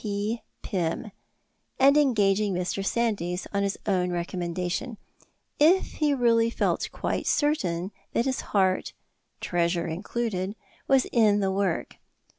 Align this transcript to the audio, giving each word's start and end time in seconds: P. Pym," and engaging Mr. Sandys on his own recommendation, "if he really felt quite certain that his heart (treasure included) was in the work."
P. 0.03 0.41
Pym," 0.63 1.11
and 1.77 1.95
engaging 1.95 2.55
Mr. 2.55 2.83
Sandys 2.83 3.45
on 3.53 3.61
his 3.61 3.77
own 3.85 4.09
recommendation, 4.11 4.97
"if 5.59 5.83
he 5.97 6.11
really 6.15 6.49
felt 6.49 6.89
quite 6.91 7.27
certain 7.27 7.91
that 8.13 8.25
his 8.25 8.41
heart 8.41 8.93
(treasure 9.41 9.85
included) 9.85 10.55
was 10.87 11.05
in 11.11 11.39
the 11.39 11.51
work." 11.51 11.97